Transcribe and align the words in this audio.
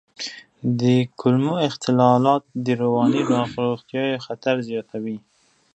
د 0.79 0.81
کولمو 1.19 1.55
اختلالات 1.67 2.43
د 2.65 2.67
رواني 2.81 3.21
ناروغیو 3.33 4.21
خطر 4.25 4.55
زیاتوي. 4.69 5.17